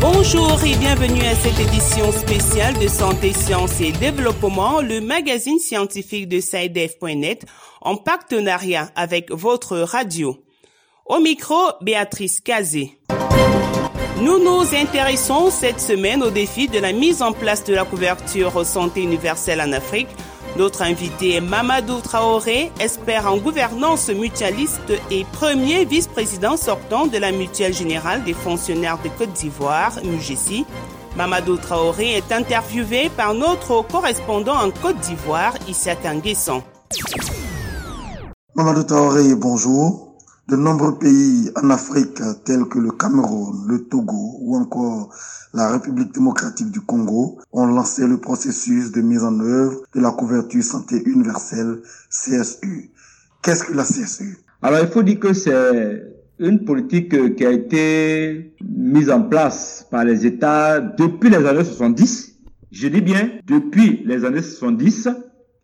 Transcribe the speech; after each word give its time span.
Bonjour 0.00 0.64
et 0.64 0.76
bienvenue 0.76 1.22
à 1.22 1.34
cette 1.34 1.58
édition 1.58 2.12
spéciale 2.12 2.78
de 2.78 2.86
Santé, 2.86 3.32
Sciences 3.32 3.80
et 3.80 3.92
Développement, 3.92 4.80
le 4.80 5.00
magazine 5.00 5.58
scientifique 5.58 6.28
de 6.28 6.40
SciDev.net 6.40 7.44
en 7.80 7.96
partenariat 7.96 8.90
avec 8.94 9.30
votre 9.32 9.78
radio. 9.78 10.36
Au 11.06 11.18
micro, 11.18 11.56
Béatrice 11.80 12.40
Cazé. 12.40 12.98
Nous 14.20 14.38
nous 14.38 14.62
intéressons 14.76 15.50
cette 15.50 15.80
semaine 15.80 16.22
au 16.22 16.30
défi 16.30 16.68
de 16.68 16.78
la 16.78 16.92
mise 16.92 17.22
en 17.22 17.32
place 17.32 17.64
de 17.64 17.74
la 17.74 17.84
couverture 17.84 18.64
santé 18.64 19.02
universelle 19.02 19.60
en 19.60 19.72
Afrique 19.72 20.08
notre 20.56 20.82
invité 20.82 21.36
est 21.36 21.40
Mamadou 21.40 22.00
Traoré, 22.00 22.70
expert 22.78 23.26
en 23.26 23.38
gouvernance 23.38 24.10
mutualiste 24.10 24.92
et 25.10 25.24
premier 25.32 25.84
vice-président 25.86 26.56
sortant 26.56 27.06
de 27.06 27.16
la 27.16 27.32
Mutuelle 27.32 27.72
Générale 27.72 28.22
des 28.24 28.34
fonctionnaires 28.34 28.98
de 29.02 29.08
Côte 29.08 29.32
d'Ivoire, 29.32 29.98
MUGESI. 30.04 30.66
Mamadou 31.16 31.56
Traoré 31.56 32.16
est 32.16 32.32
interviewé 32.32 33.10
par 33.16 33.32
notre 33.34 33.82
correspondant 33.82 34.56
en 34.56 34.70
Côte 34.70 34.98
d'Ivoire, 34.98 35.54
Issa 35.68 35.94
Nguesson. 35.94 36.62
Mamadou 38.54 38.82
Traoré, 38.82 39.34
bonjour. 39.34 40.11
De 40.52 40.56
nombreux 40.58 40.98
pays 40.98 41.50
en 41.56 41.70
Afrique 41.70 42.20
tels 42.44 42.66
que 42.66 42.78
le 42.78 42.90
Cameroun, 42.90 43.66
le 43.68 43.84
Togo 43.84 44.36
ou 44.38 44.54
encore 44.54 45.08
la 45.54 45.70
République 45.70 46.12
démocratique 46.12 46.70
du 46.70 46.82
Congo 46.82 47.40
ont 47.52 47.64
lancé 47.64 48.06
le 48.06 48.18
processus 48.18 48.92
de 48.92 49.00
mise 49.00 49.24
en 49.24 49.40
œuvre 49.40 49.80
de 49.94 50.00
la 50.02 50.10
couverture 50.10 50.62
santé 50.62 51.02
universelle 51.06 51.78
CSU. 52.10 52.90
Qu'est-ce 53.42 53.64
que 53.64 53.72
la 53.72 53.84
CSU 53.84 54.36
Alors 54.60 54.80
il 54.80 54.88
faut 54.88 55.02
dire 55.02 55.20
que 55.20 55.32
c'est 55.32 56.02
une 56.38 56.66
politique 56.66 57.34
qui 57.34 57.46
a 57.46 57.50
été 57.50 58.54
mise 58.62 59.10
en 59.10 59.22
place 59.22 59.86
par 59.90 60.04
les 60.04 60.26
États 60.26 60.80
depuis 60.80 61.30
les 61.30 61.46
années 61.46 61.64
70. 61.64 62.36
Je 62.70 62.88
dis 62.88 63.00
bien 63.00 63.30
depuis 63.46 64.02
les 64.04 64.22
années 64.26 64.42
70 64.42 65.08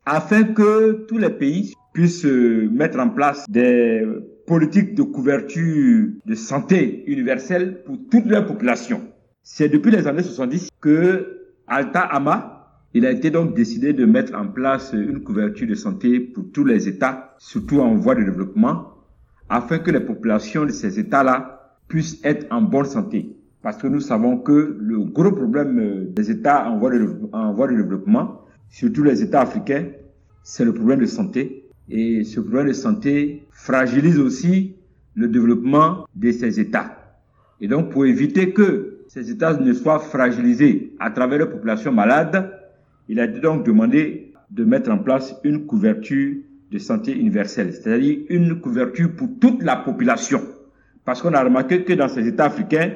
afin 0.07 0.45
que 0.45 1.05
tous 1.07 1.19
les 1.19 1.29
pays 1.29 1.75
puissent 1.93 2.25
mettre 2.25 2.99
en 2.99 3.11
place 3.11 3.45
des 3.51 4.03
politique 4.49 4.95
de 4.95 5.03
couverture 5.03 6.09
de 6.25 6.35
santé 6.35 7.05
universelle 7.07 7.83
pour 7.85 7.99
toute 8.11 8.25
la 8.27 8.41
population. 8.41 9.03
C'est 9.43 9.69
depuis 9.69 9.91
les 9.91 10.07
années 10.07 10.23
70 10.23 10.71
que 10.81 11.51
Alta 11.67 12.01
Ama, 12.01 12.81
il 12.95 13.05
a 13.05 13.11
été 13.11 13.31
donc 13.31 13.55
décidé 13.55 13.93
de 13.93 14.07
mettre 14.07 14.35
en 14.35 14.49
place 14.49 14.95
une 14.95 15.23
couverture 15.23 15.69
de 15.69 15.75
santé 15.75 16.19
pour 16.19 16.51
tous 16.51 16.65
les 16.65 16.89
États, 16.89 17.35
surtout 17.39 17.81
en 17.81 17.95
voie 17.95 18.15
de 18.15 18.25
développement, 18.25 18.95
afin 19.51 19.79
que 19.79 19.91
les 19.91 20.01
populations 20.01 20.65
de 20.65 20.73
ces 20.73 20.99
États-là 20.99 21.77
puissent 21.87 22.19
être 22.25 22.47
en 22.51 22.63
bonne 22.63 22.87
santé. 22.87 23.37
Parce 23.63 23.77
que 23.77 23.87
nous 23.87 24.01
savons 24.01 24.39
que 24.39 24.79
le 24.81 25.01
gros 25.01 25.33
problème 25.33 26.13
des 26.15 26.31
États 26.31 26.71
en 26.71 26.79
voie 26.79 26.91
de, 26.91 27.07
en 27.33 27.53
voie 27.53 27.69
de 27.69 27.77
développement, 27.77 28.45
surtout 28.71 29.03
les 29.03 29.23
États 29.23 29.43
africains, 29.43 29.89
c'est 30.43 30.65
le 30.65 30.73
problème 30.73 31.01
de 31.01 31.07
santé. 31.07 31.68
Et 31.91 32.25
ce 32.25 32.41
problème 32.41 32.69
de 32.69 32.73
santé 32.73 33.47
fragilise 33.51 34.19
aussi 34.19 34.77
le 35.15 35.29
développement 35.29 36.07
de 36.15 36.31
ces 36.31 36.61
États. 36.61 36.99
Et 37.61 37.69
donc, 37.69 37.91
pour 37.91 38.07
éviter 38.07 38.53
que 38.53 38.99
ces 39.09 39.31
États 39.31 39.57
ne 39.57 39.73
soient 39.73 39.99
fragilisés 39.99 40.95
à 41.01 41.11
travers 41.11 41.41
la 41.41 41.47
population 41.47 41.93
malade, 41.93 42.53
il 43.09 43.19
a 43.21 43.27
donc 43.27 43.65
demandé 43.65 44.33
de 44.51 44.65
mettre 44.65 44.91
en 44.91 44.99
place 44.99 45.35
une 45.45 45.67
couverture 45.67 46.37
de 46.71 46.79
santé 46.79 47.17
universelle, 47.17 47.73
c'est-à-dire 47.73 48.19
une 48.29 48.61
couverture 48.61 49.11
pour 49.17 49.29
toute 49.41 49.63
la 49.63 49.77
population. 49.77 50.43
Parce 51.05 51.23
qu'on 51.23 51.33
a 51.33 51.43
remarqué 51.43 51.85
que 51.85 51.95
dans 51.95 52.09
ces 52.09 52.29
États 52.29 52.45
africains, 52.45 52.93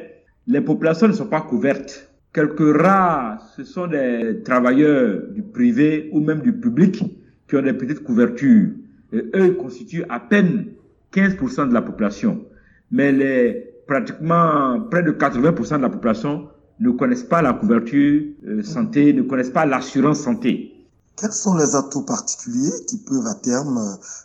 les 0.47 0.61
populations 0.61 1.09
ne 1.09 1.13
sont 1.13 1.27
pas 1.29 1.41
couvertes. 1.41 2.13
Quelques 2.35 2.77
rares, 2.81 3.41
ce 3.57 3.65
sont 3.65 3.87
des 3.87 4.43
travailleurs 4.45 5.23
du 5.35 5.43
privé 5.43 6.11
ou 6.13 6.21
même 6.21 6.41
du 6.41 6.53
public 6.53 7.03
qui 7.49 7.57
ont 7.57 7.63
des 7.63 7.73
petites 7.73 8.03
couvertures 8.03 8.71
eux 9.13 9.55
constituent 9.55 10.05
à 10.09 10.21
peine 10.21 10.67
15% 11.13 11.69
de 11.69 11.75
la 11.75 11.83
population. 11.83 12.45
Mais 12.91 13.13
les, 13.13 13.73
pratiquement 13.87 14.81
près 14.91 15.03
de 15.03 15.13
80% 15.13 15.77
de 15.77 15.83
la 15.83 15.91
population 15.91 16.49
ne 16.81 16.91
connaissent 16.91 17.25
pas 17.25 17.43
la 17.43 17.53
couverture 17.53 18.23
euh, 18.47 18.63
santé, 18.63 19.13
ne 19.13 19.23
connaissent 19.23 19.51
pas 19.51 19.67
l'assurance 19.67 20.21
santé. 20.21 20.69
Quels 21.17 21.33
sont 21.33 21.57
les 21.57 21.77
atouts 21.77 22.05
particuliers 22.05 22.73
qui 22.89 22.99
peuvent 22.99 23.27
à 23.27 23.35
terme 23.35 23.79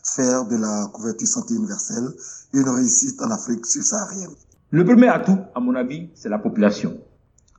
faire 0.03 0.45
de 0.45 0.55
la 0.55 0.87
couverture 0.93 1.27
santé 1.27 1.53
universelle 1.53 2.07
une 2.53 2.69
réussite 2.69 3.21
en 3.21 3.29
Afrique 3.29 3.65
subsaharienne? 3.65 4.31
Le 4.71 4.83
premier 4.85 5.09
atout, 5.09 5.37
à 5.53 5.59
mon 5.59 5.75
avis, 5.75 6.09
c'est 6.15 6.29
la 6.29 6.39
population. 6.39 6.97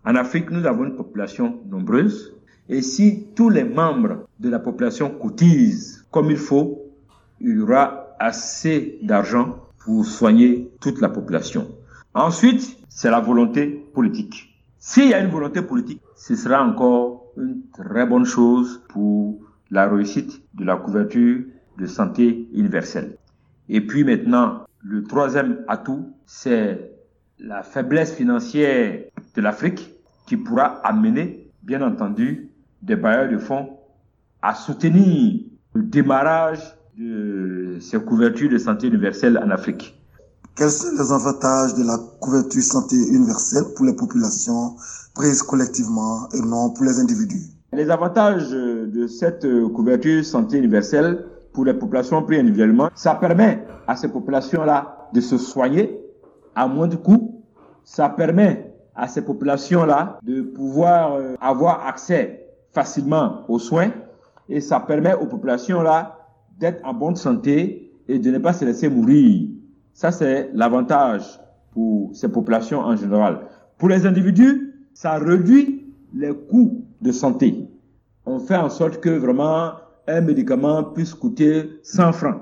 En 0.05 0.15
Afrique, 0.17 0.51
nous 0.51 0.67
avons 0.67 0.85
une 0.85 0.97
population 0.97 1.59
nombreuse 1.69 2.35
et 2.69 2.83
si 2.83 3.29
tous 3.35 3.51
les 3.51 3.65
membres 3.65 4.27
de 4.41 4.49
la 4.49 4.59
population 4.59 5.11
cotisent 5.11 6.05
comme 6.11 6.31
il 6.31 6.37
faut, 6.37 6.88
il 7.41 7.57
y 7.57 7.61
aura 7.61 8.09
assez 8.19 8.99
d'argent 9.03 9.57
pour 9.79 10.05
soigner 10.05 10.71
toute 10.81 11.01
la 11.01 11.09
population. 11.09 11.69
Ensuite, 12.15 12.77
c'est 12.89 13.11
la 13.11 13.21
volonté 13.21 13.67
politique. 13.95 14.63
S'il 14.79 15.09
y 15.09 15.15
a 15.15 15.21
une 15.21 15.31
volonté 15.31 15.63
politique, 15.63 16.03
ce 16.17 16.35
sera 16.35 16.63
encore 16.65 17.33
une 17.37 17.63
très 17.73 18.07
bonne 18.07 18.25
chose 18.25 18.83
pour 18.89 19.41
la 19.71 19.89
réussite 19.89 20.43
de 20.55 20.65
la 20.65 20.77
couverture 20.77 21.45
de 21.79 21.87
santé 21.87 22.49
universelle. 22.53 23.17
Et 23.69 23.81
puis 23.81 24.05
maintenant, 24.05 24.65
le 24.83 25.05
troisième 25.05 25.65
atout, 25.69 26.13
c'est 26.27 26.93
la 27.39 27.63
faiblesse 27.63 28.15
financière 28.15 29.05
de 29.35 29.41
l'Afrique 29.41 29.95
qui 30.27 30.37
pourra 30.37 30.81
amener, 30.85 31.51
bien 31.63 31.83
entendu, 31.83 32.51
des 32.83 32.97
bailleurs 32.97 33.31
de 33.31 33.39
fonds 33.39 33.79
à 34.43 34.55
soutenir 34.55 35.41
le 35.75 35.83
démarrage 35.83 36.78
de 36.99 37.79
ces 37.81 37.99
couvertures 38.01 38.51
de 38.51 38.59
santé 38.59 38.89
universelle 38.89 39.39
en 39.39 39.51
Afrique. 39.51 39.95
Quels 40.57 40.71
sont 40.71 40.91
les 40.99 41.13
avantages 41.13 41.75
de 41.75 41.85
la 41.85 41.97
couverture 42.21 42.63
santé 42.63 42.97
universelle 42.97 43.63
pour 43.77 43.87
les 43.87 43.95
populations 43.95 44.75
prises 45.15 45.43
collectivement 45.43 46.29
et 46.35 46.41
non 46.41 46.71
pour 46.71 46.85
les 46.85 46.99
individus? 46.99 47.43
Les 47.73 47.89
avantages 47.91 48.51
de 48.51 49.07
cette 49.07 49.47
couverture 49.75 50.25
santé 50.25 50.59
universelle 50.59 51.25
pour 51.53 51.65
les 51.65 51.75
populations 51.75 52.21
prises 52.23 52.41
individuellement, 52.41 52.91
ça 52.97 53.15
permet 53.15 53.65
à 53.87 53.95
ces 53.95 54.09
populations-là 54.09 55.09
de 55.13 55.21
se 55.21 55.39
soigner 55.39 56.01
à 56.57 56.67
moins 56.67 56.89
de 56.89 56.97
coûts. 56.97 57.45
Ça 57.85 58.09
permet 58.09 58.75
à 58.97 59.07
ces 59.07 59.23
populations-là 59.23 60.19
de 60.25 60.43
pouvoir 60.43 61.15
euh, 61.15 61.37
avoir 61.41 61.87
accès 61.87 62.45
facilement 62.73 63.45
aux 63.49 63.61
soins 63.61 63.93
et 64.49 64.61
ça 64.61 64.81
permet 64.81 65.15
aux 65.15 65.27
populations-là 65.27 66.18
d'être 66.59 66.81
en 66.85 66.95
bonne 66.95 67.17
santé 67.17 67.93
et 68.09 68.19
de 68.19 68.31
ne 68.31 68.39
pas 68.39 68.53
se 68.53 68.65
laisser 68.65 68.89
mourir. 68.89 69.49
Ça, 69.93 70.11
c'est 70.11 70.51
l'avantage 70.55 71.23
pour 71.73 72.11
ces 72.15 72.29
populations 72.29 72.81
en 72.81 72.97
général. 72.97 73.41
Pour 73.79 73.89
les 73.89 74.07
individus, 74.07 74.75
ça 74.95 75.19
réduit 75.19 75.87
les 76.15 76.33
coûts 76.33 76.85
de 77.01 77.13
santé. 77.13 77.69
On 78.27 78.39
fait 78.39 78.57
en 78.57 78.69
sorte 78.69 79.01
que 79.01 79.11
vraiment 79.11 79.73
un 80.07 80.21
médicament 80.21 80.83
puisse 80.83 81.15
coûter 81.15 81.71
100 81.83 82.13
francs, 82.13 82.41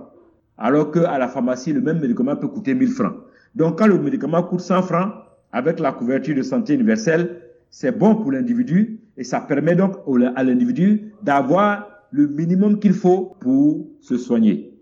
alors 0.56 0.90
qu'à 0.90 1.18
la 1.18 1.28
pharmacie, 1.28 1.72
le 1.72 1.80
même 1.80 2.00
médicament 2.00 2.36
peut 2.36 2.48
coûter 2.48 2.74
1000 2.74 2.88
francs. 2.88 3.14
Donc, 3.54 3.78
quand 3.78 3.86
le 3.86 3.98
médicament 3.98 4.42
coûte 4.42 4.60
100 4.60 4.82
francs, 4.82 5.12
avec 5.52 5.80
la 5.80 5.92
couverture 5.92 6.36
de 6.36 6.42
santé 6.42 6.74
universelle, 6.74 7.40
c'est 7.70 7.96
bon 7.96 8.14
pour 8.14 8.32
l'individu 8.32 9.00
et 9.16 9.24
ça 9.24 9.40
permet 9.40 9.74
donc 9.74 9.96
à 10.34 10.44
l'individu 10.44 11.12
d'avoir 11.22 11.88
le 12.10 12.28
minimum 12.28 12.78
qu'il 12.78 12.94
faut 12.94 13.36
pour 13.40 13.86
se 14.00 14.16
soigner. 14.16 14.72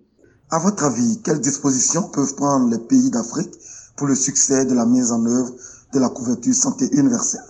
À 0.51 0.59
votre 0.59 0.85
avis, 0.85 1.21
quelles 1.25 1.41
dispositions 1.41 2.11
peuvent 2.13 2.35
prendre 2.37 2.71
les 2.71 2.79
pays 2.79 3.11
d'Afrique 3.11 3.53
pour 3.97 4.07
le 4.07 4.15
succès 4.15 4.67
de 4.67 4.75
la 4.75 4.87
mise 4.87 5.11
en 5.11 5.25
œuvre 5.25 5.51
de 5.93 5.99
la 5.99 6.09
couverture 6.09 6.55
santé 6.55 6.87
universelle? 6.93 7.41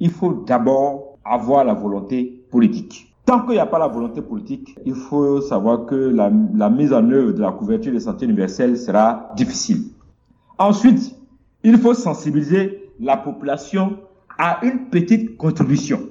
Il 0.00 0.10
faut 0.10 0.44
d'abord 0.46 1.18
avoir 1.24 1.64
la 1.64 1.74
volonté 1.74 2.46
politique. 2.50 3.14
Tant 3.26 3.42
qu'il 3.42 3.54
n'y 3.54 3.58
a 3.58 3.66
pas 3.66 3.78
la 3.78 3.88
volonté 3.88 4.22
politique, 4.22 4.78
il 4.86 4.94
faut 4.94 5.42
savoir 5.42 5.84
que 5.84 5.94
la, 5.94 6.30
la 6.54 6.70
mise 6.70 6.92
en 6.92 7.10
œuvre 7.10 7.32
de 7.32 7.42
la 7.42 7.52
couverture 7.52 7.92
de 7.92 7.98
santé 7.98 8.24
universelle 8.24 8.78
sera 8.78 9.30
difficile. 9.36 9.90
Ensuite, 10.58 11.14
il 11.62 11.76
faut 11.78 11.92
sensibiliser 11.92 12.90
la 13.00 13.16
population 13.16 13.98
à 14.38 14.64
une 14.64 14.88
petite 14.88 15.36
contribution. 15.36 16.07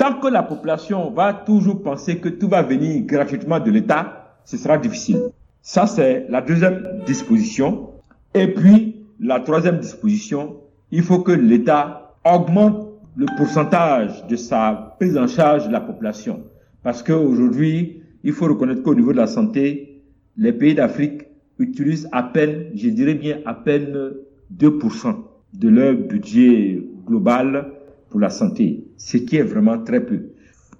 Tant 0.00 0.14
que 0.14 0.28
la 0.28 0.42
population 0.42 1.10
va 1.10 1.34
toujours 1.34 1.82
penser 1.82 2.20
que 2.20 2.30
tout 2.30 2.48
va 2.48 2.62
venir 2.62 3.04
gratuitement 3.04 3.60
de 3.60 3.70
l'État, 3.70 4.38
ce 4.46 4.56
sera 4.56 4.78
difficile. 4.78 5.20
Ça, 5.60 5.86
c'est 5.86 6.24
la 6.30 6.40
deuxième 6.40 7.02
disposition. 7.04 7.90
Et 8.32 8.46
puis, 8.46 9.04
la 9.20 9.40
troisième 9.40 9.76
disposition, 9.78 10.56
il 10.90 11.02
faut 11.02 11.18
que 11.18 11.32
l'État 11.32 12.14
augmente 12.24 12.88
le 13.14 13.26
pourcentage 13.36 14.26
de 14.26 14.36
sa 14.36 14.96
prise 14.98 15.18
en 15.18 15.26
charge 15.26 15.68
de 15.68 15.72
la 15.72 15.82
population. 15.82 16.44
Parce 16.82 17.02
qu'aujourd'hui, 17.02 18.00
il 18.24 18.32
faut 18.32 18.46
reconnaître 18.46 18.82
qu'au 18.82 18.94
niveau 18.94 19.12
de 19.12 19.18
la 19.18 19.26
santé, 19.26 20.02
les 20.38 20.54
pays 20.54 20.74
d'Afrique 20.74 21.24
utilisent 21.58 22.08
à 22.10 22.22
peine, 22.22 22.70
je 22.74 22.88
dirais 22.88 23.16
bien 23.16 23.40
à 23.44 23.52
peine 23.52 24.12
2% 24.56 25.14
de 25.52 25.68
leur 25.68 25.92
budget 25.92 26.82
global 27.04 27.70
pour 28.10 28.20
la 28.20 28.30
santé, 28.30 28.92
ce 28.98 29.16
qui 29.16 29.36
est 29.36 29.44
vraiment 29.44 29.82
très 29.82 30.04
peu. 30.04 30.20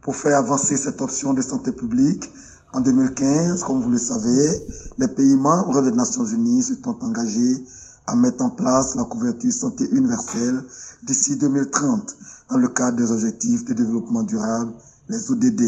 Pour 0.02 0.16
faire 0.16 0.36
avancer 0.36 0.76
cette 0.76 1.00
option 1.00 1.32
de 1.32 1.42
santé 1.42 1.72
publique, 1.72 2.30
en 2.72 2.80
2015, 2.80 3.64
comme 3.64 3.80
vous 3.82 3.90
le 3.90 3.98
savez, 3.98 4.48
les 4.98 5.08
pays 5.08 5.36
membres 5.36 5.82
des 5.82 5.92
Nations 5.92 6.24
Unies 6.24 6.62
se 6.62 6.74
sont 6.74 6.96
engagés 7.02 7.64
à 8.06 8.16
mettre 8.16 8.42
en 8.42 8.50
place 8.50 8.94
la 8.96 9.04
couverture 9.04 9.52
santé 9.52 9.88
universelle 9.92 10.62
d'ici 11.02 11.36
2030 11.36 12.16
dans 12.50 12.58
le 12.58 12.68
cadre 12.68 12.96
des 12.96 13.10
objectifs 13.12 13.64
de 13.64 13.74
développement 13.74 14.22
durable, 14.22 14.72
les 15.08 15.30
ODD. 15.30 15.62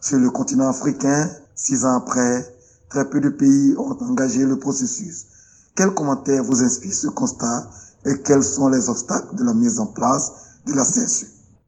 Sur 0.00 0.18
le 0.18 0.30
continent 0.30 0.68
africain, 0.68 1.30
six 1.54 1.84
ans 1.84 1.96
après, 1.96 2.44
très 2.88 3.08
peu 3.08 3.20
de 3.20 3.30
pays 3.30 3.74
ont 3.78 3.96
engagé 4.02 4.44
le 4.44 4.58
processus. 4.58 5.26
Quel 5.74 5.92
commentaire 5.92 6.44
vous 6.44 6.62
inspire 6.62 6.94
ce 6.94 7.08
constat 7.08 7.68
et 8.04 8.18
quels 8.18 8.44
sont 8.44 8.68
les 8.68 8.88
obstacles 8.88 9.34
de 9.34 9.44
la 9.44 9.54
mise 9.54 9.80
en 9.80 9.86
place 9.86 10.43
de 10.66 10.72
la 10.72 10.82
CSU 10.82 11.26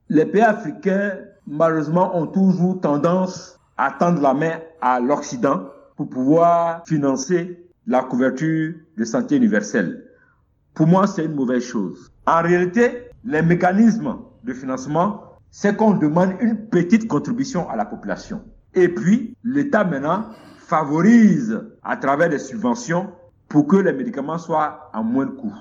Les 0.09 0.27
pays 0.27 0.43
africains, 0.43 1.13
malheureusement, 1.47 2.17
ont 2.17 2.27
toujours 2.27 2.81
tendance 2.81 3.59
à 3.77 3.93
tendre 3.93 4.21
la 4.23 4.35
main 4.35 4.61
à 4.81 5.01
l'Occident 5.01 5.69
pour 5.97 6.09
pouvoir 6.09 6.83
financer 6.87 7.67
la 7.87 8.03
couverture 8.03 8.75
de 8.97 9.05
santé 9.05 9.37
universelle. 9.37 10.05
Pour 10.75 10.87
moi, 10.87 11.07
c'est 11.07 11.25
une 11.25 11.35
mauvaise 11.35 11.65
chose. 11.65 12.13
En 12.27 12.43
réalité, 12.43 13.11
les 13.25 13.43
mécanismes 13.43 14.17
de 14.45 14.53
financement, 14.53 15.23
c'est 15.51 15.77
qu'on 15.77 15.95
demande 15.95 16.35
une 16.41 16.69
petite 16.69 17.09
contribution 17.09 17.69
à 17.71 17.77
la 17.77 17.85
population. 17.85 18.43
Et 18.75 18.89
puis, 18.89 19.35
l'État 19.43 19.85
maintenant 19.85 20.27
favorise 20.59 21.61
à 21.83 21.97
travers 21.97 22.29
des 22.29 22.39
subventions 22.39 23.11
pour 23.49 23.67
que 23.67 23.77
les 23.77 23.93
médicaments 23.93 24.39
soient 24.39 24.91
à 24.93 25.03
moins 25.03 25.27
de 25.27 25.31
coût. 25.31 25.55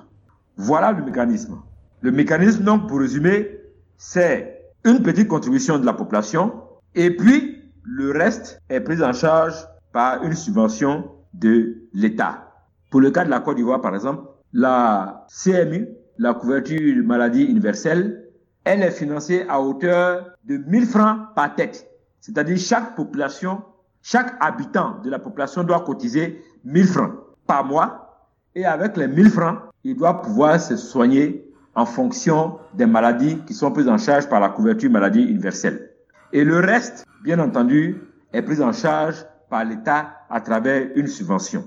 Voilà 0.57 0.91
le 0.91 1.03
mécanisme. 1.03 1.61
Le 2.05 2.11
mécanisme, 2.11 2.63
donc, 2.63 2.87
pour 2.87 2.99
résumer, 2.99 3.61
c'est 3.97 4.61
une 4.83 5.01
petite 5.01 5.27
contribution 5.27 5.79
de 5.79 5.87
la 5.87 5.93
population 5.93 6.53
et 6.93 7.09
puis 7.09 7.63
le 7.81 8.11
reste 8.11 8.61
est 8.69 8.79
pris 8.79 9.01
en 9.01 9.11
charge 9.11 9.55
par 9.91 10.23
une 10.23 10.35
subvention 10.35 11.09
de 11.33 11.77
l'État. 11.95 12.51
Pour 12.91 13.01
le 13.01 13.09
cas 13.09 13.25
de 13.25 13.31
la 13.31 13.39
Côte 13.39 13.55
d'Ivoire, 13.55 13.81
par 13.81 13.95
exemple, 13.95 14.21
la 14.53 15.25
CMU, 15.29 15.87
la 16.19 16.35
couverture 16.35 17.03
maladie 17.03 17.45
universelle, 17.45 18.29
elle 18.65 18.83
est 18.83 18.91
financée 18.91 19.43
à 19.49 19.59
hauteur 19.59 20.27
de 20.43 20.57
1000 20.57 20.85
francs 20.85 21.33
par 21.35 21.55
tête. 21.55 21.89
C'est-à-dire 22.21 22.59
chaque 22.59 22.95
population, 22.95 23.63
chaque 24.03 24.35
habitant 24.41 24.99
de 25.03 25.09
la 25.09 25.17
population 25.17 25.63
doit 25.63 25.79
cotiser 25.79 26.43
1000 26.65 26.85
francs 26.85 27.13
par 27.47 27.65
mois. 27.65 28.29
Et 28.53 28.63
avec 28.63 28.95
les 28.95 29.07
1000 29.07 29.31
francs, 29.31 29.57
il 29.83 29.95
doit 29.95 30.21
pouvoir 30.21 30.61
se 30.61 30.77
soigner 30.77 31.45
en 31.75 31.85
fonction 31.85 32.57
des 32.73 32.85
maladies 32.85 33.39
qui 33.45 33.53
sont 33.53 33.71
prises 33.71 33.89
en 33.89 33.97
charge 33.97 34.27
par 34.29 34.39
la 34.39 34.49
couverture 34.49 34.89
maladie 34.89 35.23
universelle. 35.23 35.91
Et 36.31 36.43
le 36.43 36.59
reste, 36.59 37.05
bien 37.23 37.39
entendu, 37.39 38.01
est 38.33 38.41
pris 38.41 38.61
en 38.61 38.71
charge 38.71 39.25
par 39.49 39.65
l'État 39.65 40.25
à 40.29 40.41
travers 40.41 40.87
une 40.95 41.07
subvention. 41.07 41.65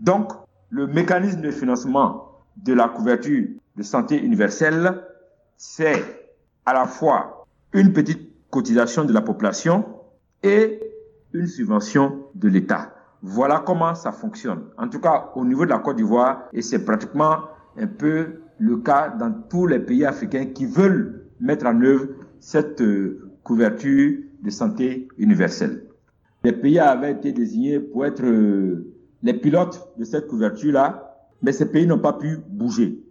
Donc, 0.00 0.32
le 0.70 0.86
mécanisme 0.86 1.42
de 1.42 1.50
financement 1.50 2.40
de 2.56 2.72
la 2.72 2.88
couverture 2.88 3.46
de 3.76 3.82
santé 3.82 4.22
universelle, 4.22 5.02
c'est 5.56 6.02
à 6.66 6.72
la 6.72 6.86
fois 6.86 7.46
une 7.72 7.92
petite 7.92 8.50
cotisation 8.50 9.04
de 9.04 9.12
la 9.12 9.20
population 9.20 9.84
et 10.42 10.80
une 11.32 11.46
subvention 11.46 12.26
de 12.34 12.48
l'État. 12.48 12.92
Voilà 13.22 13.62
comment 13.64 13.94
ça 13.94 14.12
fonctionne. 14.12 14.64
En 14.76 14.88
tout 14.88 15.00
cas, 15.00 15.30
au 15.36 15.44
niveau 15.44 15.64
de 15.64 15.70
la 15.70 15.78
Côte 15.78 15.96
d'Ivoire, 15.96 16.48
et 16.52 16.60
c'est 16.60 16.84
pratiquement 16.84 17.44
un 17.78 17.86
peu 17.86 18.40
le 18.58 18.78
cas 18.78 19.10
dans 19.10 19.32
tous 19.48 19.66
les 19.66 19.78
pays 19.78 20.04
africains 20.04 20.46
qui 20.46 20.66
veulent 20.66 21.26
mettre 21.40 21.66
en 21.66 21.80
œuvre 21.82 22.06
cette 22.40 22.80
euh, 22.80 23.32
couverture 23.42 24.18
de 24.42 24.50
santé 24.50 25.08
universelle. 25.18 25.84
Les 26.44 26.52
pays 26.52 26.78
avaient 26.78 27.12
été 27.12 27.32
désignés 27.32 27.80
pour 27.80 28.04
être 28.04 28.24
euh, 28.24 28.92
les 29.22 29.34
pilotes 29.34 29.88
de 29.98 30.04
cette 30.04 30.26
couverture-là, 30.26 31.16
mais 31.42 31.52
ces 31.52 31.70
pays 31.70 31.86
n'ont 31.86 31.98
pas 31.98 32.14
pu 32.14 32.38
bouger. 32.48 33.02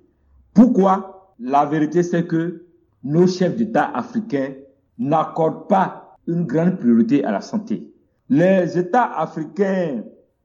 Pourquoi? 0.53 1.35
La 1.39 1.65
vérité, 1.65 2.03
c'est 2.03 2.25
que 2.27 2.65
nos 3.03 3.27
chefs 3.27 3.55
d'État 3.55 3.89
africains 3.93 4.53
n'accordent 4.97 5.67
pas 5.67 6.17
une 6.27 6.45
grande 6.45 6.77
priorité 6.77 7.23
à 7.23 7.31
la 7.31 7.41
santé. 7.41 7.91
Les 8.29 8.77
États 8.77 9.11
africains 9.17 10.03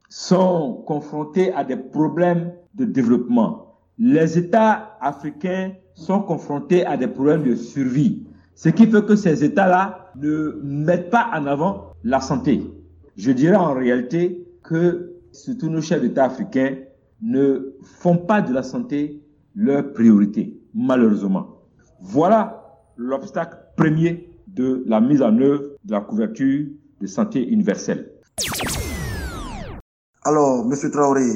sont 0.09 0.83
confrontés 0.85 1.53
à 1.53 1.63
des 1.63 1.75
problèmes 1.75 2.53
de 2.73 2.85
développement. 2.85 3.66
Les 3.99 4.37
États 4.37 4.95
africains 5.01 5.71
sont 5.95 6.21
confrontés 6.21 6.85
à 6.85 6.97
des 6.97 7.07
problèmes 7.07 7.43
de 7.43 7.55
survie. 7.55 8.27
Ce 8.53 8.69
qui 8.69 8.85
fait 8.85 9.03
que 9.03 9.15
ces 9.15 9.43
États-là 9.43 10.11
ne 10.15 10.59
mettent 10.63 11.09
pas 11.09 11.31
en 11.33 11.47
avant 11.47 11.93
la 12.03 12.21
santé. 12.21 12.61
Je 13.15 13.31
dirais 13.31 13.55
en 13.55 13.73
réalité 13.73 14.47
que 14.63 15.13
surtout 15.31 15.69
nos 15.69 15.81
chefs 15.81 16.01
d'État 16.01 16.25
africains 16.25 16.75
ne 17.23 17.73
font 17.81 18.17
pas 18.17 18.41
de 18.41 18.53
la 18.53 18.61
santé 18.61 19.23
leur 19.55 19.91
priorité, 19.93 20.61
malheureusement. 20.75 21.63
Voilà 21.99 22.63
l'obstacle 22.97 23.57
premier 23.75 24.29
de 24.45 24.83
la 24.85 25.01
mise 25.01 25.23
en 25.23 25.35
œuvre 25.39 25.63
de 25.83 25.91
la 25.91 26.01
couverture 26.01 26.67
de 27.01 27.07
santé 27.07 27.47
universelle. 27.47 28.11
Alors, 30.23 30.65
Monsieur 30.65 30.91
Traoré, 30.91 31.31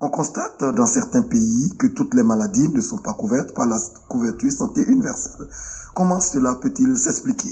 on 0.00 0.08
constate 0.08 0.62
dans 0.74 0.86
certains 0.86 1.22
pays 1.22 1.72
que 1.78 1.86
toutes 1.86 2.14
les 2.14 2.22
maladies 2.22 2.68
ne 2.68 2.80
sont 2.80 2.98
pas 2.98 3.14
couvertes 3.14 3.54
par 3.54 3.66
la 3.66 3.78
couverture 4.08 4.50
santé 4.50 4.82
universelle. 4.88 5.46
Comment 5.94 6.20
cela 6.20 6.56
peut-il 6.60 6.96
s'expliquer? 6.96 7.50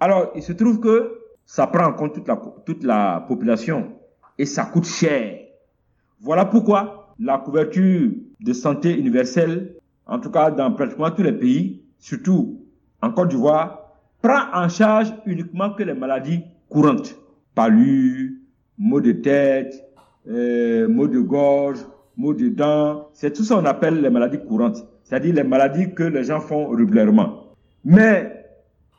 Alors, 0.00 0.30
il 0.34 0.42
se 0.42 0.52
trouve 0.52 0.80
que 0.80 1.12
ça 1.46 1.66
prend 1.66 1.86
en 1.86 1.92
compte 1.94 2.14
toute 2.66 2.84
la, 2.84 3.24
population 3.26 3.92
et 4.36 4.46
ça 4.46 4.64
coûte 4.64 4.84
cher. 4.84 5.38
Voilà 6.20 6.44
pourquoi 6.44 7.14
la 7.18 7.38
couverture 7.38 8.10
de 8.40 8.52
santé 8.52 8.96
universelle, 8.96 9.74
en 10.06 10.18
tout 10.18 10.30
cas 10.30 10.50
dans 10.50 10.72
pratiquement 10.72 11.10
tous 11.10 11.22
les 11.22 11.32
pays, 11.32 11.82
surtout 11.98 12.60
en 13.02 13.12
Côte 13.12 13.30
d'Ivoire, 13.30 13.92
prend 14.20 14.52
en 14.52 14.68
charge 14.68 15.12
uniquement 15.26 15.72
que 15.74 15.82
les 15.82 15.94
maladies 15.94 16.42
courantes. 16.68 17.16
Palus, 17.54 18.42
maux 18.76 19.00
de 19.00 19.12
tête, 19.12 19.87
euh, 20.28 20.88
maux 20.88 21.08
de 21.08 21.20
gorge, 21.20 21.78
maux 22.16 22.34
de 22.34 22.48
dents. 22.48 23.08
C'est 23.14 23.32
tout 23.32 23.44
ça 23.44 23.56
qu'on 23.56 23.64
appelle 23.64 24.00
les 24.00 24.10
maladies 24.10 24.38
courantes. 24.38 24.86
C'est-à-dire 25.04 25.34
les 25.34 25.44
maladies 25.44 25.94
que 25.94 26.02
les 26.02 26.24
gens 26.24 26.40
font 26.40 26.68
régulièrement. 26.68 27.44
Mais 27.84 28.38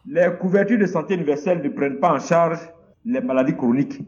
les 0.08 0.30
couvertures 0.40 0.80
de 0.80 0.86
santé 0.86 1.14
universelle 1.14 1.62
ne 1.62 1.70
prennent 1.70 2.00
pas 2.00 2.14
en 2.14 2.20
charge 2.20 2.60
les 3.06 3.22
maladies 3.22 3.56
chroniques, 3.56 4.02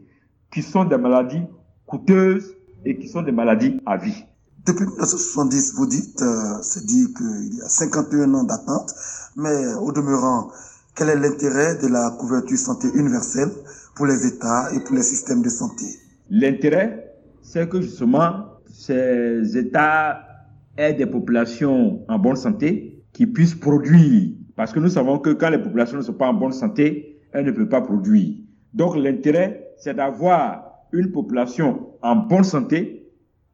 qui 0.50 0.62
sont 0.62 0.84
des 0.84 0.98
maladies 0.98 1.42
coûteuses 1.86 2.56
et 2.84 2.98
qui 2.98 3.08
sont 3.08 3.22
des 3.22 3.32
maladies 3.32 3.80
à 3.86 3.96
vie. 3.96 4.24
Depuis 4.66 4.84
1970, 4.84 5.74
vous 5.74 5.86
dites, 5.86 6.22
euh, 6.22 6.62
c'est 6.62 6.84
dit 6.86 7.12
qu'il 7.14 7.56
y 7.56 7.60
a 7.62 7.68
51 7.68 8.32
ans 8.34 8.44
d'attente, 8.44 8.92
mais 9.36 9.74
au 9.74 9.92
demeurant, 9.92 10.50
quel 10.94 11.08
est 11.08 11.16
l'intérêt 11.16 11.76
de 11.76 11.88
la 11.88 12.10
couverture 12.18 12.58
santé 12.58 12.88
universelle 12.94 13.50
pour 13.96 14.06
les 14.06 14.26
États 14.26 14.72
et 14.72 14.80
pour 14.80 14.94
les 14.94 15.02
systèmes 15.02 15.42
de 15.42 15.48
santé? 15.48 15.84
L'intérêt, 16.30 17.11
c'est 17.42 17.68
que 17.68 17.80
justement, 17.80 18.46
ces 18.66 19.56
États 19.58 20.26
aient 20.76 20.94
des 20.94 21.06
populations 21.06 22.02
en 22.08 22.18
bonne 22.18 22.36
santé 22.36 23.04
qui 23.12 23.26
puissent 23.26 23.54
produire 23.54 24.30
parce 24.56 24.72
que 24.72 24.80
nous 24.80 24.88
savons 24.88 25.18
que 25.18 25.30
quand 25.30 25.50
les 25.50 25.58
populations 25.58 25.96
ne 25.96 26.02
sont 26.02 26.14
pas 26.14 26.28
en 26.28 26.34
bonne 26.34 26.52
santé, 26.52 27.20
elles 27.32 27.44
ne 27.44 27.50
peuvent 27.50 27.68
pas 27.68 27.80
produire. 27.80 28.36
Donc 28.74 28.96
l'intérêt, 28.96 29.72
c'est 29.78 29.94
d'avoir 29.94 30.86
une 30.92 31.10
population 31.10 31.88
en 32.02 32.16
bonne 32.16 32.44
santé 32.44 33.10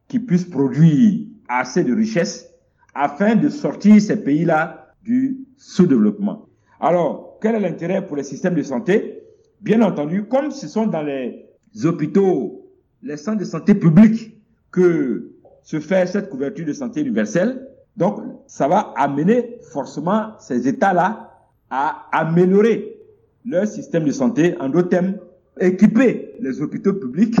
qui 0.07 0.19
puisse 0.19 0.45
produire 0.45 1.27
assez 1.47 1.83
de 1.83 1.93
richesses 1.93 2.49
afin 2.93 3.35
de 3.35 3.49
sortir 3.49 4.01
ces 4.01 4.23
pays-là 4.23 4.93
du 5.03 5.39
sous-développement. 5.57 6.47
Alors, 6.79 7.37
quel 7.41 7.55
est 7.55 7.59
l'intérêt 7.59 8.05
pour 8.05 8.17
les 8.17 8.23
systèmes 8.23 8.55
de 8.55 8.63
santé? 8.63 9.23
Bien 9.61 9.81
entendu, 9.81 10.25
comme 10.25 10.51
ce 10.51 10.67
sont 10.67 10.87
dans 10.87 11.01
les 11.01 11.45
hôpitaux, 11.83 12.68
les 13.03 13.17
centres 13.17 13.39
de 13.39 13.45
santé 13.45 13.75
publics 13.75 14.37
que 14.71 15.31
se 15.63 15.79
fait 15.79 16.07
cette 16.07 16.29
couverture 16.29 16.65
de 16.65 16.73
santé 16.73 17.01
universelle, 17.01 17.69
donc, 17.99 18.21
ça 18.47 18.69
va 18.69 18.93
amener 18.95 19.57
forcément 19.73 20.31
ces 20.39 20.69
États-là 20.69 21.31
à 21.69 22.07
améliorer 22.13 22.97
leur 23.45 23.67
système 23.67 24.05
de 24.05 24.11
santé, 24.11 24.55
en 24.59 24.69
d'autres 24.69 24.87
termes, 24.87 25.15
équiper 25.59 26.35
les 26.39 26.61
hôpitaux 26.61 26.93
publics, 26.93 27.35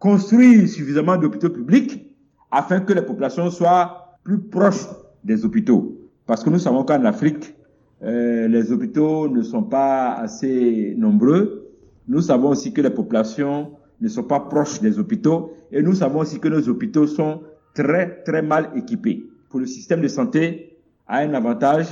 construire 0.00 0.68
suffisamment 0.68 1.16
d'hôpitaux 1.16 1.50
publics 1.50 2.04
afin 2.50 2.80
que 2.80 2.92
les 2.92 3.02
populations 3.02 3.48
soient 3.50 4.18
plus 4.24 4.38
proches 4.38 4.88
des 5.22 5.44
hôpitaux. 5.44 5.96
Parce 6.26 6.42
que 6.42 6.50
nous 6.50 6.58
savons 6.58 6.82
qu'en 6.82 7.04
Afrique, 7.04 7.54
euh, 8.02 8.48
les 8.48 8.72
hôpitaux 8.72 9.28
ne 9.28 9.42
sont 9.42 9.62
pas 9.62 10.14
assez 10.14 10.94
nombreux. 10.98 11.70
Nous 12.08 12.20
savons 12.22 12.48
aussi 12.48 12.72
que 12.72 12.80
les 12.80 12.90
populations 12.90 13.70
ne 14.02 14.08
sont 14.08 14.24
pas 14.24 14.40
proches 14.40 14.80
des 14.80 14.98
hôpitaux 14.98 15.54
et 15.70 15.80
nous 15.82 15.94
savons 15.94 16.20
aussi 16.20 16.38
que 16.38 16.48
nos 16.48 16.68
hôpitaux 16.68 17.06
sont 17.06 17.42
très 17.74 18.22
très 18.24 18.42
mal 18.42 18.70
équipés. 18.76 19.24
Pour 19.48 19.60
le 19.60 19.66
système 19.66 20.00
de 20.00 20.08
santé, 20.08 20.76
a 21.06 21.18
un 21.18 21.34
avantage, 21.34 21.86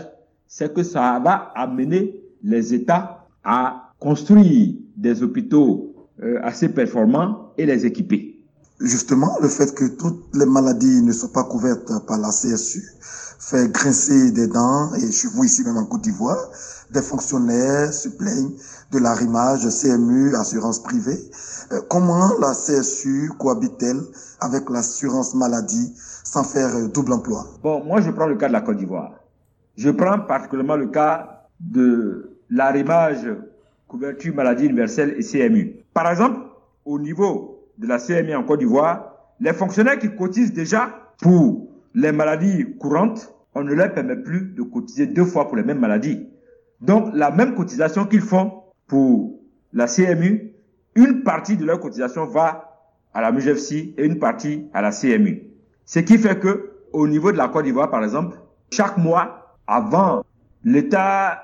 c'est 0.46 0.74
que 0.74 0.82
ça 0.82 1.20
va 1.24 1.52
amener 1.54 2.20
les 2.42 2.74
États 2.74 3.26
à 3.44 3.92
construire 3.98 4.74
des 4.96 5.22
hôpitaux 5.22 5.94
euh, 6.22 6.38
assez 6.42 6.68
performants 6.68 7.52
et 7.56 7.66
les 7.66 7.86
équiper. 7.86 8.38
Justement, 8.80 9.36
le 9.42 9.48
fait 9.48 9.74
que 9.74 9.84
toutes 9.96 10.34
les 10.34 10.46
maladies 10.46 11.02
ne 11.02 11.12
sont 11.12 11.28
pas 11.28 11.44
couvertes 11.44 11.92
par 12.06 12.18
la 12.18 12.30
CSU 12.30 12.82
fait 13.40 13.73
grincer 13.73 14.32
des 14.32 14.47
dents, 14.47 14.92
et 14.94 15.11
chez 15.11 15.28
vous 15.28 15.44
ici 15.44 15.64
même 15.64 15.78
en 15.78 15.87
Côte 15.87 16.02
d'Ivoire, 16.02 16.50
des 16.90 17.00
fonctionnaires 17.00 17.92
se 17.92 18.09
plaignent 18.11 18.52
de 18.92 18.99
l'arrimage 18.99 19.66
CMU, 19.68 20.35
assurance 20.37 20.82
privée. 20.82 21.18
Euh, 21.73 21.80
comment 21.88 22.30
la 22.40 22.52
CSU 22.52 23.30
cohabite-t-elle 23.38 24.00
avec 24.40 24.68
l'assurance 24.68 25.35
maladie 25.35 25.92
sans 25.97 26.44
faire 26.44 26.76
euh, 26.76 26.88
double 26.88 27.14
emploi? 27.14 27.47
Bon, 27.62 27.82
moi 27.82 28.00
je 28.02 28.11
prends 28.11 28.26
le 28.26 28.37
cas 28.37 28.49
de 28.49 28.52
la 28.52 28.61
Côte 28.61 28.76
d'Ivoire. 28.76 29.12
Je 29.76 29.90
prends 29.90 30.18
particulièrement 30.20 30.76
le 30.76 30.88
cas 30.88 31.47
de 31.59 32.37
l'arrimage 32.50 33.26
couverture 33.88 34.35
maladie 34.35 34.66
universelle 34.66 35.14
et 35.16 35.23
CMU. 35.23 35.76
Par 35.94 36.11
exemple, 36.11 36.40
au 36.85 36.99
niveau 36.99 37.66
de 37.78 37.87
la 37.87 37.99
CMU 37.99 38.35
en 38.35 38.44
Côte 38.44 38.59
d'Ivoire, 38.59 39.14
les 39.40 39.54
fonctionnaires 39.54 39.99
qui 39.99 40.14
cotisent 40.14 40.52
déjà 40.52 40.90
pour 41.23 41.69
les 41.94 42.12
maladies 42.12 42.76
courantes, 42.78 43.35
on 43.54 43.64
ne 43.64 43.75
leur 43.75 43.92
permet 43.92 44.16
plus 44.16 44.52
de 44.54 44.62
cotiser 44.62 45.06
deux 45.06 45.25
fois 45.25 45.49
pour 45.49 45.56
les 45.56 45.62
mêmes 45.62 45.80
maladies. 45.80 46.28
Donc, 46.80 47.11
la 47.14 47.30
même 47.30 47.54
cotisation 47.54 48.06
qu'ils 48.06 48.20
font 48.20 48.62
pour 48.87 49.40
la 49.73 49.87
CMU, 49.87 50.52
une 50.94 51.23
partie 51.23 51.56
de 51.56 51.64
leur 51.64 51.80
cotisation 51.80 52.25
va 52.26 52.70
à 53.12 53.20
la 53.20 53.32
MUGFC 53.32 53.94
et 53.97 54.04
une 54.04 54.18
partie 54.18 54.66
à 54.73 54.82
la 54.82 54.90
CMU. 54.90 55.42
Ce 55.85 55.99
qui 55.99 56.18
fait 56.18 56.38
que, 56.38 56.73
au 56.92 57.06
niveau 57.06 57.32
de 57.32 57.37
la 57.37 57.49
Côte 57.49 57.64
d'Ivoire, 57.64 57.90
par 57.90 58.02
exemple, 58.04 58.38
chaque 58.70 58.97
mois, 58.97 59.56
avant, 59.66 60.25
l'État 60.64 61.42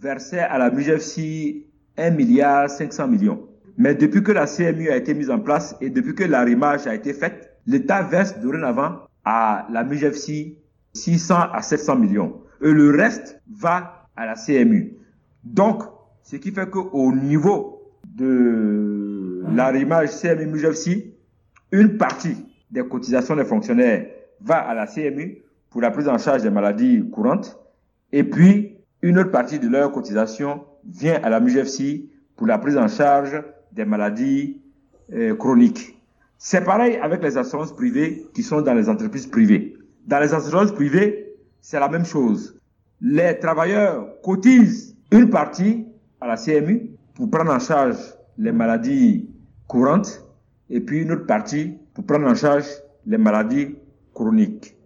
versait 0.00 0.40
à 0.40 0.58
la 0.58 0.70
MUGFC 0.70 1.66
1 1.96 2.10
milliard 2.10 2.68
500 2.68 3.08
millions. 3.08 3.46
Mais 3.76 3.94
depuis 3.94 4.22
que 4.22 4.32
la 4.32 4.46
CMU 4.46 4.88
a 4.88 4.96
été 4.96 5.14
mise 5.14 5.30
en 5.30 5.38
place 5.38 5.76
et 5.80 5.90
depuis 5.90 6.14
que 6.14 6.24
l'arrimage 6.24 6.86
a 6.86 6.94
été 6.94 7.12
fait, 7.12 7.58
l'État 7.66 8.02
verse 8.02 8.38
dorénavant 8.38 8.98
à 9.24 9.66
la 9.70 9.84
MUGFC 9.84 10.58
600 10.92 11.34
à 11.52 11.62
700 11.62 11.96
millions. 11.96 12.40
Et 12.62 12.70
le 12.70 12.90
reste 12.90 13.40
va 13.50 14.08
à 14.16 14.26
la 14.26 14.34
CMU. 14.34 14.96
Donc, 15.42 15.82
ce 16.22 16.36
qui 16.36 16.52
fait 16.52 16.68
qu'au 16.70 17.12
niveau 17.12 17.92
de 18.04 19.42
l'arrimage 19.54 20.10
CMU-MUGFC, 20.10 21.14
une 21.72 21.98
partie 21.98 22.36
des 22.70 22.86
cotisations 22.86 23.36
des 23.36 23.44
fonctionnaires 23.44 24.06
va 24.40 24.56
à 24.56 24.74
la 24.74 24.86
CMU 24.86 25.42
pour 25.70 25.80
la 25.80 25.90
prise 25.90 26.08
en 26.08 26.18
charge 26.18 26.42
des 26.42 26.50
maladies 26.50 27.08
courantes 27.10 27.58
et 28.12 28.22
puis 28.22 28.76
une 29.02 29.18
autre 29.18 29.30
partie 29.30 29.58
de 29.58 29.68
leur 29.68 29.90
cotisation 29.92 30.64
vient 30.86 31.20
à 31.22 31.28
la 31.28 31.40
MUGFC 31.40 32.08
pour 32.36 32.46
la 32.46 32.58
prise 32.58 32.76
en 32.76 32.88
charge 32.88 33.42
des 33.72 33.84
maladies 33.84 34.62
euh, 35.12 35.34
chroniques. 35.34 35.98
C'est 36.46 36.62
pareil 36.62 36.98
avec 37.00 37.22
les 37.22 37.38
assurances 37.38 37.74
privées 37.74 38.26
qui 38.34 38.42
sont 38.42 38.60
dans 38.60 38.74
les 38.74 38.90
entreprises 38.90 39.26
privées. 39.26 39.78
Dans 40.06 40.18
les 40.20 40.34
assurances 40.34 40.72
privées, 40.72 41.32
c'est 41.62 41.80
la 41.80 41.88
même 41.88 42.04
chose. 42.04 42.60
Les 43.00 43.38
travailleurs 43.38 44.20
cotisent 44.22 44.94
une 45.10 45.30
partie 45.30 45.86
à 46.20 46.26
la 46.26 46.36
CMU 46.36 46.90
pour 47.14 47.30
prendre 47.30 47.50
en 47.50 47.58
charge 47.58 47.96
les 48.36 48.52
maladies 48.52 49.26
courantes 49.68 50.22
et 50.68 50.80
puis 50.80 51.00
une 51.00 51.12
autre 51.12 51.24
partie 51.24 51.78
pour 51.94 52.04
prendre 52.04 52.26
en 52.26 52.34
charge 52.34 52.66
les 53.06 53.16
maladies 53.16 53.76
chroniques. 54.12 54.76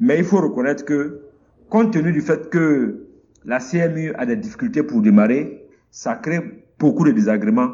Mais 0.00 0.18
il 0.18 0.24
faut 0.24 0.40
reconnaître 0.40 0.84
que, 0.84 1.20
compte 1.68 1.92
tenu 1.92 2.10
du 2.10 2.22
fait 2.22 2.50
que 2.50 3.06
la 3.44 3.60
CMU 3.60 4.12
a 4.14 4.26
des 4.26 4.34
difficultés 4.34 4.82
pour 4.82 5.00
démarrer, 5.00 5.64
ça 5.92 6.16
crée 6.16 6.64
beaucoup 6.76 7.04
de 7.04 7.12
désagréments 7.12 7.70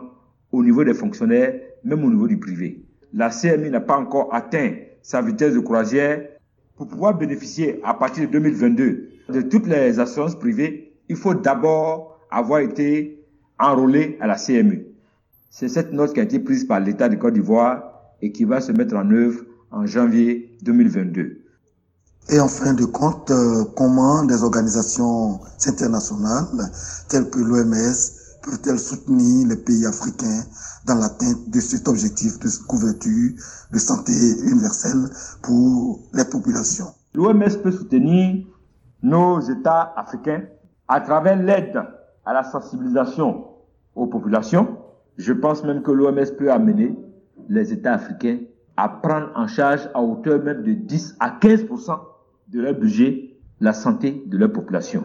au 0.53 0.63
niveau 0.63 0.85
des 0.85 0.93
fonctionnaires, 0.93 1.59
même 1.85 2.05
au 2.05 2.11
niveau 2.11 2.29
du 2.29 2.39
privé 2.39 2.85
la 3.13 3.31
CMI 3.31 3.71
n'a 3.71 3.81
pas 3.81 3.97
encore 3.97 4.33
atteint 4.35 4.73
sa 5.03 5.23
vitesse 5.23 5.55
de 5.55 5.61
croisière, 5.61 6.23
pour 6.77 6.89
pouvoir 6.89 7.15
bénéficier 7.17 7.81
à 7.85 7.95
partir 7.95 8.27
de 8.27 8.33
2022 8.33 9.11
de 9.29 9.43
toutes 9.43 9.67
les 9.67 9.99
assurances 10.01 10.39
privées, 10.39 10.95
il 11.09 11.17
faut 11.17 11.35
d'abord 11.35 12.19
avoir 12.31 12.61
été 12.61 13.23
enrôlé 13.59 14.17
à 14.21 14.27
la 14.27 14.37
CMU. 14.37 14.87
C'est 15.51 15.69
cette 15.69 15.93
note 15.93 16.15
qui 16.15 16.21
a 16.21 16.23
été 16.23 16.39
prise 16.39 16.65
par 16.65 16.81
l'État 16.81 17.09
de 17.09 17.17
Côte 17.17 17.35
d'Ivoire 17.35 17.83
et 18.23 18.33
qui 18.33 18.45
va 18.45 18.61
se 18.61 18.73
mettre 18.73 18.97
en 18.97 19.11
œuvre 19.11 19.41
en 19.71 19.87
janvier 19.87 20.57
2022. 20.63 21.41
Et 22.31 22.41
en 22.41 22.49
fin 22.49 22.75
de 22.75 22.85
compte, 22.85 23.31
euh, 23.31 23.65
comment 23.77 24.25
des 24.25 24.43
organisations 24.43 25.41
internationales 25.67 26.47
telles 27.09 27.29
que 27.29 27.41
l'OMS 27.41 27.75
peuvent-elles 28.43 28.79
soutenir 28.79 29.49
les 29.49 29.57
pays 29.57 29.87
africains 29.87 30.43
dans 30.87 30.95
l'atteinte 30.95 31.49
de 31.49 31.61
cet 31.61 31.89
objectif 31.89 32.39
de 32.39 32.49
couverture 32.67 33.31
de 33.73 33.79
santé 33.79 34.13
universelle 34.45 35.09
pour 35.43 36.01
les 36.13 36.25
populations. 36.25 36.87
L'OMS 37.15 37.63
peut 37.63 37.73
soutenir 37.73 38.47
nos 39.03 39.41
États 39.41 39.93
africains 39.97 40.43
à 40.89 41.01
travers 41.01 41.37
l'aide 41.37 41.81
à 42.25 42.33
la 42.33 42.45
sensibilisation 42.45 43.45
aux 43.95 44.07
populations. 44.07 44.79
Je 45.17 45.33
pense 45.33 45.65
même 45.65 45.83
que 45.83 45.91
l'OMS 45.91 46.37
peut 46.39 46.51
amener 46.51 46.97
les 47.49 47.73
États 47.73 47.95
africains 47.95 48.39
à 48.77 48.89
prendre 48.89 49.31
en 49.35 49.47
charge 49.47 49.89
à 49.95 50.01
hauteur 50.01 50.43
même 50.43 50.63
de 50.63 50.73
10 50.73 51.17
à 51.21 51.39
15% 51.39 51.99
de 52.49 52.61
leur 52.61 52.75
budget 52.75 53.37
la 53.61 53.73
santé 53.73 54.23
de 54.27 54.39
leur 54.39 54.53
population. 54.53 55.05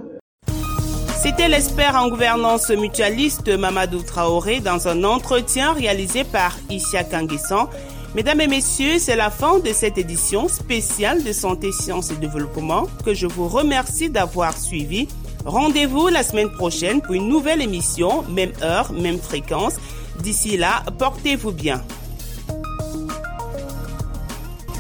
C'était 1.26 1.50
l'expert 1.50 1.96
en 1.96 2.08
gouvernance 2.08 2.70
mutualiste 2.70 3.48
Mamadou 3.48 4.04
Traoré 4.04 4.60
dans 4.60 4.88
un 4.88 5.04
entretien 5.04 5.74
réalisé 5.74 6.24
par 6.24 6.56
Isia 6.70 7.04
Kanguessan. 7.04 7.68
Mesdames 8.14 8.42
et 8.42 8.48
messieurs, 8.48 9.00
c'est 9.00 9.16
la 9.16 9.32
fin 9.32 9.58
de 9.58 9.74
cette 9.74 9.98
édition 9.98 10.48
spéciale 10.48 11.24
de 11.24 11.34
Santé, 11.34 11.72
Sciences 11.72 12.12
et 12.12 12.16
Développement 12.18 12.86
que 13.04 13.16
je 13.16 13.26
vous 13.26 13.48
remercie 13.48 14.12
d'avoir 14.12 14.56
suivi. 14.56 15.08
Rendez-vous 15.46 16.10
la 16.10 16.22
semaine 16.22 16.52
prochaine 16.52 17.02
pour 17.02 17.16
une 17.16 17.28
nouvelle 17.28 17.64
émission, 17.64 18.22
même 18.30 18.54
heure, 18.62 18.94
même 18.94 19.18
fréquence. 19.18 19.78
D'ici 20.22 20.58
là, 20.58 20.84
portez-vous 21.00 21.54
bien. 21.54 21.82